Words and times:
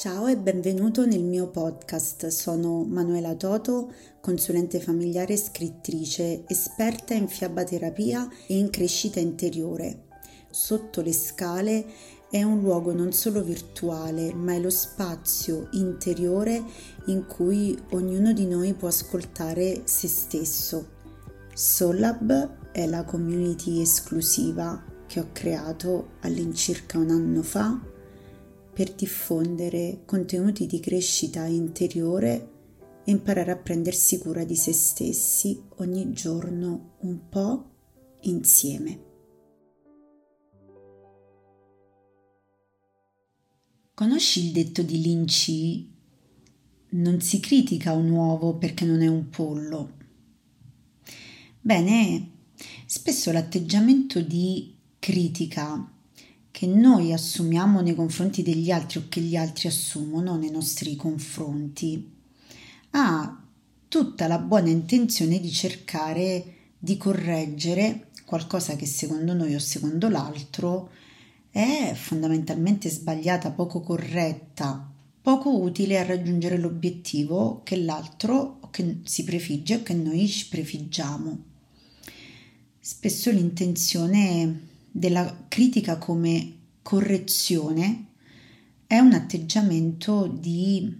Ciao 0.00 0.28
e 0.28 0.38
benvenuto 0.38 1.04
nel 1.04 1.22
mio 1.22 1.48
podcast. 1.48 2.28
Sono 2.28 2.84
Manuela 2.84 3.34
Toto, 3.34 3.92
consulente 4.22 4.80
familiare 4.80 5.34
e 5.34 5.36
scrittrice, 5.36 6.44
esperta 6.46 7.12
in 7.12 7.28
fiabaterapia 7.28 8.26
e 8.46 8.56
in 8.56 8.70
crescita 8.70 9.20
interiore. 9.20 10.04
Sotto 10.48 11.02
le 11.02 11.12
scale 11.12 11.84
è 12.30 12.42
un 12.42 12.60
luogo 12.60 12.94
non 12.94 13.12
solo 13.12 13.42
virtuale, 13.42 14.32
ma 14.32 14.54
è 14.54 14.58
lo 14.58 14.70
spazio 14.70 15.68
interiore 15.72 16.64
in 17.08 17.26
cui 17.26 17.78
ognuno 17.90 18.32
di 18.32 18.46
noi 18.46 18.72
può 18.72 18.88
ascoltare 18.88 19.82
se 19.84 20.08
stesso. 20.08 20.88
Solab 21.52 22.72
è 22.72 22.86
la 22.86 23.04
community 23.04 23.82
esclusiva 23.82 24.82
che 25.06 25.20
ho 25.20 25.28
creato 25.32 26.12
all'incirca 26.20 26.96
un 26.96 27.10
anno 27.10 27.42
fa 27.42 27.89
per 28.72 28.92
diffondere 28.92 30.02
contenuti 30.04 30.66
di 30.66 30.80
crescita 30.80 31.44
interiore 31.44 32.58
e 33.04 33.10
imparare 33.10 33.50
a 33.50 33.56
prendersi 33.56 34.18
cura 34.18 34.44
di 34.44 34.56
se 34.56 34.72
stessi 34.72 35.60
ogni 35.76 36.12
giorno 36.12 36.96
un 37.00 37.28
po' 37.28 37.70
insieme. 38.22 39.08
Conosci 43.94 44.46
il 44.46 44.52
detto 44.52 44.82
di 44.82 45.00
Linci? 45.02 45.92
Non 46.92 47.20
si 47.20 47.38
critica 47.38 47.92
un 47.92 48.10
uovo 48.10 48.56
perché 48.56 48.84
non 48.84 49.02
è 49.02 49.06
un 49.06 49.28
pollo. 49.28 49.98
Bene, 51.60 52.30
spesso 52.86 53.30
l'atteggiamento 53.30 54.22
di 54.22 54.74
critica 54.98 55.99
che 56.50 56.66
noi 56.66 57.12
assumiamo 57.12 57.80
nei 57.80 57.94
confronti 57.94 58.42
degli 58.42 58.70
altri 58.70 58.98
o 58.98 59.04
che 59.08 59.20
gli 59.20 59.36
altri 59.36 59.68
assumono 59.68 60.36
nei 60.36 60.50
nostri 60.50 60.96
confronti 60.96 62.18
ha 62.90 63.42
tutta 63.88 64.26
la 64.26 64.38
buona 64.38 64.68
intenzione 64.68 65.40
di 65.40 65.50
cercare 65.50 66.54
di 66.78 66.96
correggere 66.96 68.08
qualcosa 68.24 68.76
che 68.76 68.86
secondo 68.86 69.34
noi 69.34 69.54
o 69.54 69.58
secondo 69.58 70.08
l'altro 70.08 70.90
è 71.50 71.92
fondamentalmente 71.94 72.88
sbagliata, 72.88 73.50
poco 73.50 73.80
corretta, 73.80 74.88
poco 75.20 75.58
utile 75.58 75.98
a 75.98 76.04
raggiungere 76.04 76.56
l'obiettivo 76.56 77.62
che 77.64 77.76
l'altro 77.76 78.60
che 78.70 79.00
si 79.02 79.24
prefigge 79.24 79.76
o 79.76 79.82
che 79.82 79.94
noi 79.94 80.28
ci 80.28 80.48
prefiggiamo. 80.48 81.38
Spesso 82.78 83.30
l'intenzione 83.30 84.68
della 84.90 85.46
critica 85.48 85.98
come 85.98 86.56
correzione 86.82 88.06
è 88.86 88.98
un 88.98 89.12
atteggiamento 89.12 90.26
di 90.26 90.92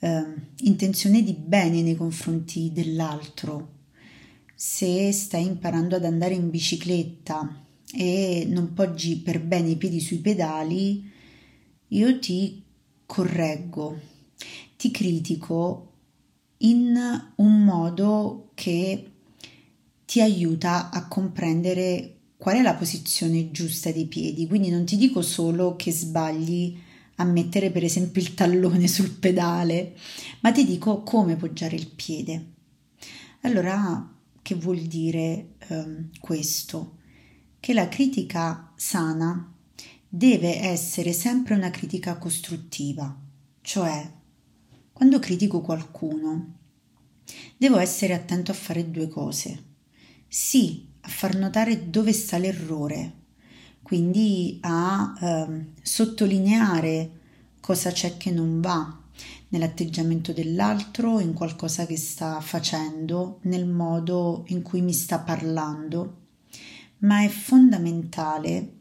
eh, 0.00 0.24
intenzione 0.62 1.22
di 1.22 1.32
bene 1.32 1.82
nei 1.82 1.94
confronti 1.94 2.72
dell'altro. 2.72 3.76
Se 4.54 5.12
stai 5.12 5.46
imparando 5.46 5.96
ad 5.96 6.04
andare 6.04 6.34
in 6.34 6.50
bicicletta 6.50 7.64
e 7.92 8.46
non 8.48 8.74
poggi 8.74 9.18
per 9.18 9.40
bene 9.40 9.70
i 9.70 9.76
piedi 9.76 10.00
sui 10.00 10.18
pedali, 10.18 11.08
io 11.88 12.18
ti 12.18 12.64
correggo, 13.06 14.00
ti 14.76 14.90
critico 14.90 15.92
in 16.58 16.96
un 17.36 17.64
modo 17.64 18.50
che 18.54 19.12
ti 20.04 20.20
aiuta 20.20 20.90
a 20.90 21.06
comprendere 21.06 22.17
qual 22.38 22.56
è 22.56 22.62
la 22.62 22.74
posizione 22.74 23.50
giusta 23.50 23.90
dei 23.90 24.06
piedi. 24.06 24.46
Quindi 24.46 24.70
non 24.70 24.84
ti 24.84 24.96
dico 24.96 25.20
solo 25.20 25.76
che 25.76 25.92
sbagli 25.92 26.78
a 27.16 27.24
mettere 27.24 27.70
per 27.70 27.82
esempio 27.82 28.22
il 28.22 28.32
tallone 28.34 28.86
sul 28.86 29.10
pedale, 29.10 29.96
ma 30.40 30.52
ti 30.52 30.64
dico 30.64 31.02
come 31.02 31.36
poggiare 31.36 31.74
il 31.74 31.88
piede. 31.88 32.52
Allora, 33.42 34.14
che 34.40 34.54
vuol 34.54 34.78
dire 34.78 35.56
um, 35.68 36.10
questo? 36.20 36.96
Che 37.58 37.74
la 37.74 37.88
critica 37.88 38.72
sana 38.76 39.52
deve 40.08 40.60
essere 40.60 41.12
sempre 41.12 41.54
una 41.54 41.70
critica 41.70 42.16
costruttiva, 42.16 43.14
cioè 43.60 44.10
quando 44.92 45.18
critico 45.18 45.60
qualcuno 45.60 46.54
devo 47.56 47.78
essere 47.78 48.14
attento 48.14 48.52
a 48.52 48.54
fare 48.54 48.90
due 48.90 49.08
cose. 49.08 49.64
Sì, 50.26 50.87
a 51.00 51.08
far 51.08 51.36
notare 51.36 51.90
dove 51.90 52.12
sta 52.12 52.38
l'errore, 52.38 53.12
quindi 53.82 54.58
a 54.62 55.14
eh, 55.20 55.66
sottolineare 55.82 57.10
cosa 57.60 57.90
c'è 57.90 58.16
che 58.16 58.30
non 58.30 58.60
va 58.60 58.98
nell'atteggiamento 59.48 60.32
dell'altro, 60.32 61.20
in 61.20 61.32
qualcosa 61.32 61.86
che 61.86 61.96
sta 61.96 62.40
facendo, 62.40 63.38
nel 63.42 63.66
modo 63.66 64.44
in 64.48 64.62
cui 64.62 64.80
mi 64.82 64.92
sta 64.92 65.18
parlando, 65.20 66.26
ma 66.98 67.22
è 67.22 67.28
fondamentale, 67.28 68.72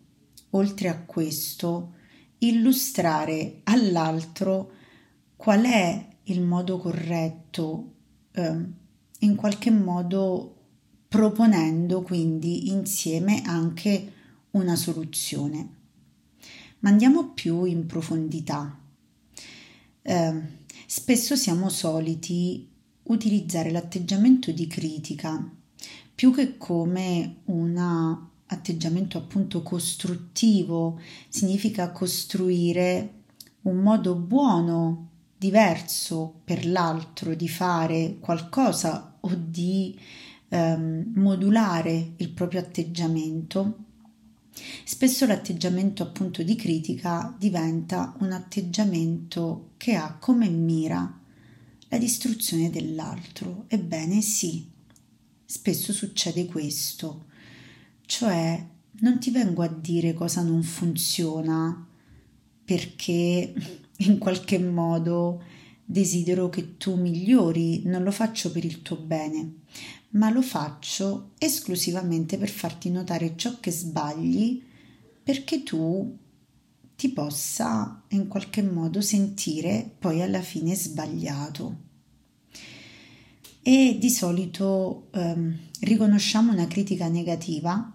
oltre 0.51 0.89
a 0.89 0.99
questo, 0.99 1.93
illustrare 2.39 3.61
all'altro 3.63 4.71
qual 5.35 5.63
è 5.63 6.07
il 6.23 6.41
modo 6.41 6.77
corretto, 6.77 7.93
eh, 8.31 8.65
in 9.19 9.35
qualche 9.35 9.71
modo 9.71 10.56
proponendo 11.07 12.01
quindi 12.01 12.69
insieme 12.69 13.41
anche 13.45 14.13
una 14.51 14.75
soluzione. 14.75 15.75
Ma 16.79 16.89
andiamo 16.89 17.29
più 17.29 17.63
in 17.63 17.85
profondità. 17.85 18.77
Eh, 20.01 20.41
spesso 20.85 21.35
siamo 21.35 21.69
soliti 21.69 22.67
utilizzare 23.03 23.71
l'atteggiamento 23.71 24.51
di 24.51 24.67
critica 24.67 25.51
più 26.17 26.33
che 26.33 26.57
come 26.57 27.41
un 27.45 27.77
atteggiamento 28.47 29.19
appunto 29.19 29.61
costruttivo, 29.61 30.99
significa 31.29 31.91
costruire 31.91 33.13
un 33.61 33.77
modo 33.77 34.15
buono, 34.15 35.09
diverso 35.37 36.41
per 36.43 36.65
l'altro 36.65 37.35
di 37.35 37.47
fare 37.47 38.17
qualcosa 38.19 39.17
o 39.19 39.29
di 39.35 39.95
ehm, 40.49 41.11
modulare 41.15 42.13
il 42.17 42.29
proprio 42.29 42.59
atteggiamento, 42.59 43.85
spesso 44.83 45.25
l'atteggiamento 45.25 46.03
appunto 46.03 46.43
di 46.43 46.55
critica 46.55 47.35
diventa 47.37 48.15
un 48.19 48.31
atteggiamento 48.31 49.71
che 49.77 49.95
ha 49.95 50.17
come 50.19 50.49
mira 50.49 51.19
la 51.89 51.97
distruzione 51.97 52.69
dell'altro. 52.69 53.65
Ebbene 53.67 54.21
sì, 54.21 54.67
spesso 55.45 55.93
succede 55.93 56.45
questo, 56.45 57.25
cioè 58.05 58.65
non 58.99 59.19
ti 59.19 59.31
vengo 59.31 59.61
a 59.61 59.67
dire 59.67 60.13
cosa 60.13 60.41
non 60.41 60.63
funziona 60.63 61.85
perché 62.65 63.53
in 63.97 64.17
qualche 64.17 64.59
modo 64.59 65.41
desidero 65.89 66.49
che 66.49 66.75
tu 66.75 66.95
migliori, 66.95 67.83
non 67.85 68.03
lo 68.03 68.11
faccio 68.11 68.51
per 68.51 68.65
il 68.65 68.81
tuo 68.81 68.97
bene, 68.97 69.59
ma 70.11 70.29
lo 70.29 70.41
faccio 70.41 71.31
esclusivamente 71.37 72.37
per 72.37 72.49
farti 72.49 72.89
notare 72.89 73.33
ciò 73.35 73.59
che 73.59 73.71
sbagli 73.71 74.63
perché 75.21 75.63
tu 75.63 76.17
ti 76.95 77.09
possa 77.09 78.03
in 78.09 78.27
qualche 78.27 78.63
modo 78.63 79.01
sentire 79.01 79.95
poi 79.99 80.21
alla 80.21 80.41
fine 80.41 80.73
sbagliato. 80.73 81.85
E 83.61 83.97
di 83.99 84.09
solito 84.09 85.09
ehm, 85.11 85.57
riconosciamo 85.81 86.53
una 86.53 86.67
critica 86.67 87.07
negativa 87.09 87.93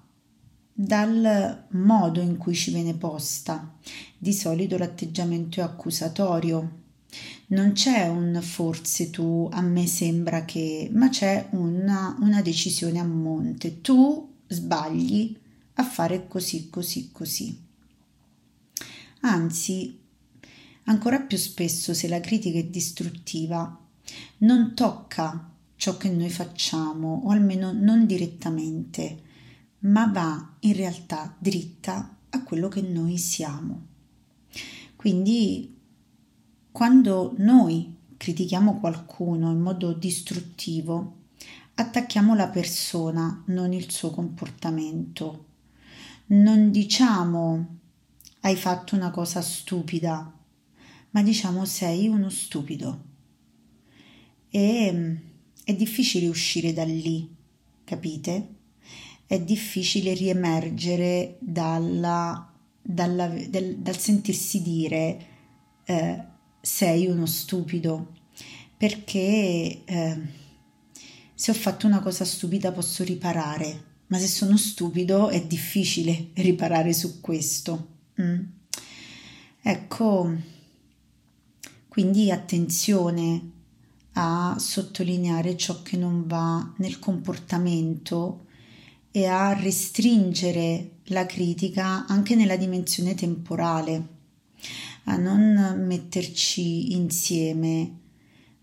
dal 0.73 1.67
modo 1.71 2.21
in 2.21 2.37
cui 2.37 2.55
ci 2.55 2.73
viene 2.73 2.95
posta. 2.95 3.77
Di 4.19 4.33
solito 4.33 4.77
l'atteggiamento 4.79 5.61
è 5.61 5.63
accusatorio, 5.63 6.82
non 7.49 7.73
c'è 7.73 8.09
un 8.09 8.41
forse 8.43 9.11
tu, 9.11 9.49
a 9.53 9.61
me 9.61 9.87
sembra 9.87 10.45
che, 10.45 10.89
ma 10.93 11.09
c'è 11.09 11.49
una, 11.51 12.17
una 12.21 12.41
decisione 12.43 12.99
a 12.99 13.05
monte. 13.05 13.81
Tu 13.81 14.31
sbagli 14.49 15.37
a 15.75 15.83
fare 15.83 16.27
così, 16.27 16.71
così, 16.71 17.11
così. 17.13 17.61
Anzi, 19.21 19.99
ancora 20.85 21.21
più 21.21 21.37
spesso 21.37 21.95
se 21.95 22.09
la 22.09 22.21
critica 22.21 22.59
è 22.59 22.65
distruttiva, 22.65 23.79
non 24.39 24.75
tocca 24.75 25.51
ciò 25.77 25.97
che 25.97 26.09
noi 26.09 26.31
facciamo, 26.31 27.23
o 27.25 27.31
almeno 27.31 27.73
non 27.73 28.07
direttamente, 28.07 29.21
ma 29.81 30.07
va 30.07 30.55
in 30.61 30.75
realtà 30.75 31.35
dritta 31.39 32.17
a 32.31 32.43
quello 32.43 32.69
che 32.69 32.83
noi 32.83 33.19
siamo. 33.19 33.87
Quindi 34.97 35.72
quando 36.73 37.35
noi 37.37 37.95
critichiamo 38.17 38.81
qualcuno 38.81 39.51
in 39.51 39.61
modo 39.61 39.93
distruttivo, 39.93 41.19
attacchiamo 41.75 42.35
la 42.35 42.49
persona, 42.49 43.43
non 43.47 43.73
il 43.73 43.91
suo 43.91 44.11
comportamento. 44.11 45.47
Non 46.27 46.71
diciamo 46.71 47.79
hai 48.41 48.57
fatto 48.57 48.97
una 48.97 49.11
cosa 49.11 49.41
stupida, 49.43 50.33
ma 51.11 51.23
diciamo 51.23 51.65
sei 51.67 52.09
uno 52.09 52.31
stupido. 52.31 53.05
E 54.49 54.91
mm, 54.93 55.17
è 55.65 55.75
difficile 55.75 56.27
uscire 56.29 56.73
da 56.73 56.85
lì, 56.85 57.29
capite? 57.85 58.55
È 59.27 59.39
difficile 59.41 60.15
riemergere 60.15 61.37
dalla, 61.39 62.51
dalla, 62.81 63.29
del, 63.29 63.77
dal 63.77 63.97
sentirsi 63.97 64.63
dire 64.63 65.27
eh, 65.85 66.31
sei 66.63 67.07
uno 67.09 67.27
stupido, 67.27 68.13
perché 68.77 69.83
eh, 69.85 70.19
se 71.35 71.51
ho 71.51 71.55
fatto 71.55 71.87
una 71.87 72.01
cosa 72.01 72.25
stupida 72.25 72.71
posso 72.71 73.03
riparare, 73.03 73.91
ma 74.07 74.19
se 74.19 74.29
sono 74.29 74.57
stupido 74.57 75.29
è 75.29 75.45
difficile 75.45 76.29
riparare 76.35 76.93
su 76.93 77.21
questo. 77.21 77.89
Mm. 78.21 78.41
Ecco, 79.61 80.35
quindi 81.89 82.31
attenzione 82.31 83.51
a 84.13 84.57
sottolineare 84.59 85.57
ciò 85.57 85.83
che 85.83 85.97
non 85.97 86.27
va 86.27 86.73
nel 86.77 86.99
comportamento 86.99 88.47
e 89.11 89.27
a 89.27 89.53
restringere 89.53 90.99
la 91.07 91.27
critica 91.27 92.07
anche 92.07 92.35
nella 92.35 92.57
dimensione 92.57 93.15
temporale, 93.15 94.07
a 95.05 95.17
non 95.17 95.85
metterci 95.87 96.93
insieme 96.95 97.99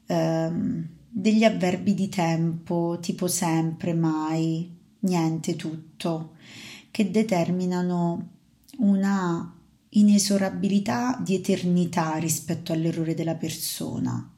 ehm, 0.06 0.88
degli 1.10 1.44
avverbi 1.44 1.94
di 1.94 2.10
tempo 2.10 2.98
tipo 3.02 3.28
sempre, 3.28 3.94
mai, 3.94 4.72
niente, 5.00 5.56
tutto, 5.56 6.36
che 6.92 7.12
determinano 7.12 8.30
una 8.78 9.54
inesorabilità 9.90 11.20
di 11.22 11.36
eternità 11.36 12.16
rispetto 12.18 12.72
all'errore 12.72 13.16
della 13.16 13.36
persona. 13.36 14.34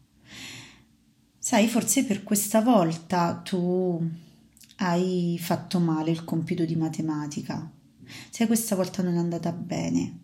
Sai, 1.37 1.67
forse 1.67 2.05
per 2.05 2.23
questa 2.23 2.61
volta 2.61 3.35
tu 3.35 4.01
hai 4.77 5.37
fatto 5.39 5.79
male 5.79 6.11
il 6.11 6.23
compito 6.23 6.65
di 6.65 6.75
matematica, 6.75 7.69
se 8.29 8.47
questa 8.47 8.75
volta 8.75 9.03
non 9.03 9.15
è 9.15 9.17
andata 9.17 9.51
bene. 9.51 10.19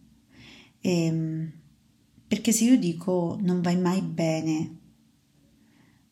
E, 0.79 1.05
ehm, 1.05 1.51
perché 2.27 2.51
se 2.51 2.65
io 2.65 2.77
dico 2.77 3.37
non 3.41 3.61
vai 3.61 3.77
mai 3.77 4.01
bene, 4.01 4.75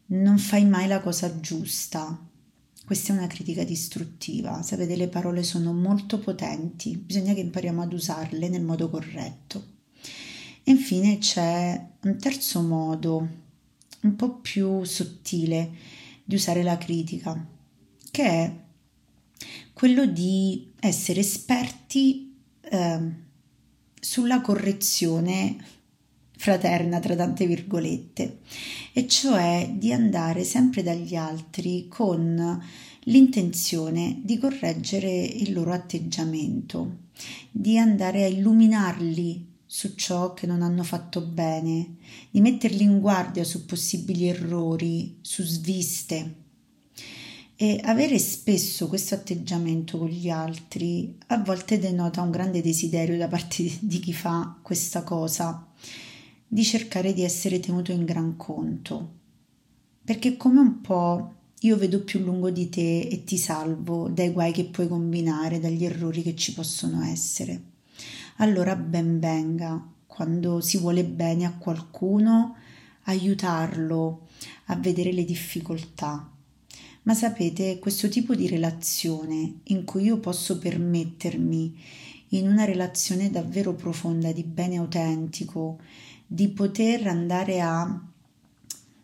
non 0.08 0.38
fai 0.38 0.66
mai 0.66 0.88
la 0.88 1.02
cosa 1.02 1.40
giusta, 1.40 2.26
questa 2.86 3.14
è 3.14 3.18
una 3.18 3.28
critica 3.28 3.64
distruttiva. 3.64 4.62
Sapete, 4.62 4.96
le 4.96 5.08
parole 5.08 5.42
sono 5.42 5.74
molto 5.74 6.20
potenti, 6.20 6.96
bisogna 6.96 7.34
che 7.34 7.40
impariamo 7.40 7.82
ad 7.82 7.92
usarle 7.92 8.48
nel 8.48 8.62
modo 8.62 8.90
corretto. 8.90 9.74
E 10.64 10.72
infine 10.72 11.18
c'è 11.18 11.90
un 12.02 12.18
terzo 12.18 12.62
modo, 12.62 13.28
un 14.02 14.16
po' 14.16 14.36
più 14.36 14.84
sottile, 14.84 15.72
di 16.24 16.36
usare 16.36 16.64
la 16.64 16.78
critica, 16.78 17.46
che 18.12 18.24
è 18.24 18.64
quello 19.74 20.06
di 20.06 20.72
essere 20.80 21.20
esperti 21.20 22.36
eh, 22.62 23.12
sulla 24.00 24.42
correzione 24.42 25.58
fraterna 26.46 27.00
tra 27.00 27.16
tante 27.16 27.48
virgolette, 27.48 28.42
e 28.94 29.08
cioè 29.08 29.68
di 29.74 29.92
andare 29.92 30.44
sempre 30.44 30.84
dagli 30.84 31.16
altri 31.16 31.88
con 31.88 32.64
l'intenzione 33.06 34.22
di 34.24 34.38
correggere 34.38 35.24
il 35.24 35.54
loro 35.54 35.72
atteggiamento, 35.72 36.98
di 37.50 37.80
andare 37.80 38.26
a 38.26 38.28
illuminarli 38.28 39.54
su 39.66 39.96
ciò 39.96 40.36
che 40.36 40.46
non 40.46 40.62
hanno 40.62 40.84
fatto 40.84 41.20
bene, 41.22 41.96
di 42.30 42.42
metterli 42.42 42.84
in 42.84 43.00
guardia 43.00 43.44
su 43.44 43.66
possibili 43.66 44.28
errori, 44.28 45.18
su 45.22 45.42
sviste. 45.42 46.44
E 47.56 47.80
avere 47.86 48.20
spesso 48.20 48.88
questo 48.88 49.16
atteggiamento 49.16 49.98
con 49.98 50.10
gli 50.10 50.30
altri 50.30 51.18
a 51.28 51.40
volte 51.40 51.80
denota 51.80 52.22
un 52.22 52.30
grande 52.30 52.62
desiderio 52.62 53.18
da 53.18 53.30
parte 53.30 53.78
di 53.80 54.00
chi 54.00 54.14
fa 54.14 54.60
questa 54.62 55.02
cosa 55.04 55.66
di 56.56 56.64
cercare 56.64 57.12
di 57.12 57.22
essere 57.22 57.60
tenuto 57.60 57.92
in 57.92 58.06
gran 58.06 58.38
conto, 58.38 59.16
perché 60.06 60.38
come 60.38 60.62
un 60.62 60.80
po' 60.80 61.34
io 61.60 61.76
vedo 61.76 62.02
più 62.06 62.22
lungo 62.22 62.50
di 62.50 62.70
te 62.70 63.02
e 63.02 63.26
ti 63.26 63.38
salvo 63.38 64.08
dai 64.08 64.30
guai 64.30 64.54
che 64.54 64.64
puoi 64.64 64.88
combinare, 64.88 65.60
dagli 65.60 65.84
errori 65.84 66.22
che 66.22 66.34
ci 66.34 66.54
possono 66.54 67.04
essere. 67.04 67.62
Allora 68.38 68.74
ben 68.78 69.20
venga, 69.20 69.86
quando 70.08 70.62
si 70.62 70.78
vuole 70.78 71.04
bene 71.04 71.44
a 71.44 71.58
qualcuno, 71.58 72.56
aiutarlo 73.04 74.28
a 74.68 74.78
vedere 74.78 75.12
le 75.12 75.26
difficoltà. 75.26 76.32
Ma 77.02 77.14
sapete, 77.14 77.80
questo 77.80 78.08
tipo 78.08 78.34
di 78.34 78.48
relazione 78.48 79.56
in 79.64 79.84
cui 79.84 80.04
io 80.04 80.20
posso 80.20 80.58
permettermi 80.58 81.78
in 82.30 82.48
una 82.48 82.64
relazione 82.64 83.30
davvero 83.30 83.74
profonda 83.74 84.32
di 84.32 84.44
bene 84.44 84.78
autentico 84.78 85.80
di 86.28 86.50
poter 86.50 87.08
andare 87.08 87.62
a 87.62 88.02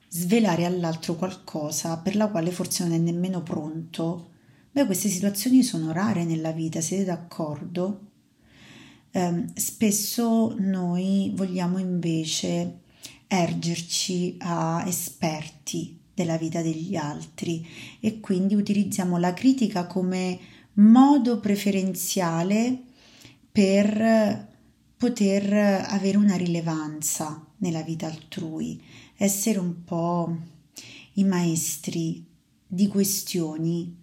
svelare 0.07 0.65
all'altro 0.65 1.15
qualcosa 1.15 1.97
per 1.97 2.15
la 2.15 2.27
quale 2.27 2.51
forse 2.51 2.83
non 2.83 2.93
è 2.93 2.97
nemmeno 2.97 3.41
pronto, 3.41 4.29
beh, 4.71 4.85
queste 4.85 5.07
situazioni 5.07 5.63
sono 5.63 5.91
rare 5.91 6.25
nella 6.25 6.51
vita, 6.51 6.81
siete 6.81 7.05
d'accordo? 7.05 8.07
Eh, 9.11 9.45
spesso 9.55 10.55
noi 10.57 11.31
vogliamo 11.35 11.77
invece 11.77 12.79
ergerci 13.27 14.35
a 14.39 14.83
esperti 14.85 15.99
della 16.13 16.37
vita 16.37 16.61
degli 16.61 16.95
altri 16.95 17.65
e 17.99 18.19
quindi 18.19 18.55
utilizziamo 18.55 19.17
la 19.17 19.33
critica 19.33 19.85
come 19.87 20.39
modo 20.73 21.39
preferenziale 21.39 22.77
per 23.51 24.49
poter 25.01 25.51
avere 25.87 26.15
una 26.15 26.35
rilevanza 26.35 27.43
nella 27.57 27.81
vita 27.81 28.05
altrui, 28.05 28.79
essere 29.17 29.57
un 29.57 29.83
po' 29.83 30.37
i 31.13 31.23
maestri 31.23 32.23
di 32.67 32.85
questioni 32.85 33.97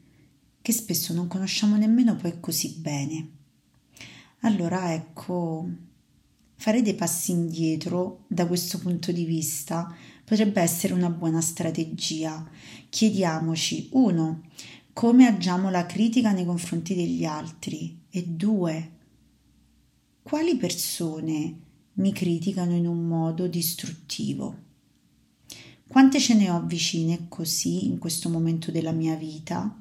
che 0.60 0.72
spesso 0.72 1.14
non 1.14 1.28
conosciamo 1.28 1.76
nemmeno 1.76 2.16
poi 2.16 2.40
così 2.40 2.80
bene. 2.80 3.28
Allora 4.40 4.92
ecco, 4.92 5.68
fare 6.56 6.82
dei 6.82 6.94
passi 6.94 7.30
indietro 7.30 8.24
da 8.26 8.48
questo 8.48 8.80
punto 8.80 9.12
di 9.12 9.24
vista 9.24 9.94
potrebbe 10.24 10.60
essere 10.60 10.94
una 10.94 11.10
buona 11.10 11.40
strategia. 11.40 12.44
Chiediamoci, 12.88 13.90
uno, 13.92 14.48
come 14.92 15.28
agiamo 15.28 15.70
la 15.70 15.86
critica 15.86 16.32
nei 16.32 16.44
confronti 16.44 16.96
degli 16.96 17.24
altri 17.24 18.00
e 18.10 18.24
due, 18.26 18.96
quali 20.28 20.56
persone 20.56 21.56
mi 21.94 22.12
criticano 22.12 22.74
in 22.74 22.86
un 22.86 23.06
modo 23.06 23.46
distruttivo? 23.46 24.56
Quante 25.86 26.20
ce 26.20 26.34
ne 26.34 26.50
ho 26.50 26.62
vicine 26.66 27.28
così 27.30 27.86
in 27.86 27.96
questo 27.96 28.28
momento 28.28 28.70
della 28.70 28.92
mia 28.92 29.14
vita? 29.14 29.74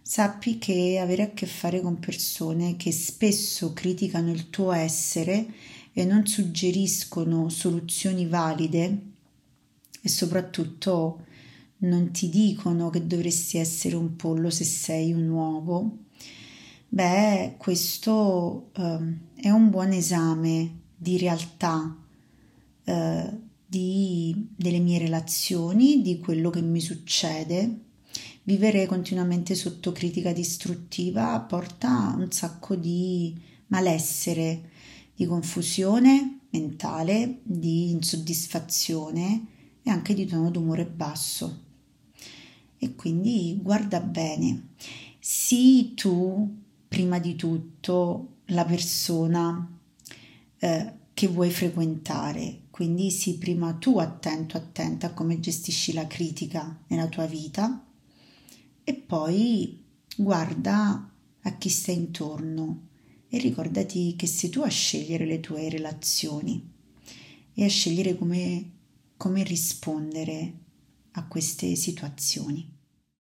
Sappi 0.00 0.56
che 0.56 0.98
avere 0.98 1.24
a 1.24 1.30
che 1.32 1.44
fare 1.44 1.82
con 1.82 1.98
persone 1.98 2.76
che 2.76 2.90
spesso 2.90 3.74
criticano 3.74 4.30
il 4.30 4.48
tuo 4.48 4.72
essere 4.72 5.46
e 5.92 6.06
non 6.06 6.26
suggeriscono 6.26 7.50
soluzioni 7.50 8.26
valide 8.26 9.00
e 10.00 10.08
soprattutto 10.08 11.26
non 11.80 12.12
ti 12.12 12.30
dicono 12.30 12.88
che 12.88 13.06
dovresti 13.06 13.58
essere 13.58 13.94
un 13.94 14.16
pollo 14.16 14.48
se 14.48 14.64
sei 14.64 15.12
un 15.12 15.28
uovo, 15.28 15.98
Beh, 16.88 17.56
questo 17.58 18.70
eh, 18.74 19.18
è 19.34 19.50
un 19.50 19.70
buon 19.70 19.92
esame 19.92 20.80
di 20.96 21.18
realtà 21.18 21.96
eh, 22.84 23.40
di, 23.66 24.48
delle 24.56 24.78
mie 24.78 24.98
relazioni, 24.98 26.00
di 26.00 26.18
quello 26.18 26.50
che 26.50 26.62
mi 26.62 26.80
succede. 26.80 27.80
Vivere 28.44 28.86
continuamente 28.86 29.54
sotto 29.54 29.90
critica 29.92 30.32
distruttiva 30.32 31.38
porta 31.40 32.14
un 32.16 32.30
sacco 32.30 32.76
di 32.76 33.36
malessere, 33.66 34.70
di 35.14 35.26
confusione 35.26 36.38
mentale, 36.50 37.40
di 37.42 37.90
insoddisfazione 37.90 39.46
e 39.82 39.90
anche 39.90 40.14
di 40.14 40.24
tono 40.24 40.50
d'umore 40.50 40.86
basso. 40.86 41.64
E 42.78 42.94
quindi 42.94 43.58
guarda 43.60 44.00
bene, 44.00 44.68
sii 45.18 45.94
tu 45.94 46.64
prima 46.96 47.18
di 47.18 47.36
tutto 47.36 48.36
la 48.46 48.64
persona 48.64 49.78
eh, 50.56 50.92
che 51.12 51.26
vuoi 51.28 51.50
frequentare. 51.50 52.62
Quindi 52.70 53.10
sii 53.10 53.36
prima 53.36 53.74
tu 53.74 53.98
attento, 53.98 54.56
attenta 54.56 55.08
a 55.08 55.12
come 55.12 55.38
gestisci 55.38 55.92
la 55.92 56.06
critica 56.06 56.84
nella 56.86 57.06
tua 57.08 57.26
vita 57.26 57.84
e 58.82 58.94
poi 58.94 59.84
guarda 60.16 61.12
a 61.42 61.56
chi 61.58 61.68
sta 61.68 61.92
intorno 61.92 62.86
e 63.28 63.36
ricordati 63.40 64.16
che 64.16 64.26
sei 64.26 64.48
tu 64.48 64.62
a 64.62 64.68
scegliere 64.68 65.26
le 65.26 65.40
tue 65.40 65.68
relazioni 65.68 66.66
e 67.52 67.62
a 67.62 67.68
scegliere 67.68 68.16
come, 68.16 68.70
come 69.18 69.42
rispondere 69.42 70.52
a 71.10 71.26
queste 71.26 71.74
situazioni. 71.74 72.75